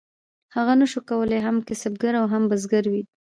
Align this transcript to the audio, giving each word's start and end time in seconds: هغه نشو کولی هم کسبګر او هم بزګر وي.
هغه 0.55 0.73
نشو 0.81 0.99
کولی 1.09 1.39
هم 1.45 1.55
کسبګر 1.67 2.13
او 2.21 2.25
هم 2.33 2.43
بزګر 2.51 2.85
وي. 2.91 3.03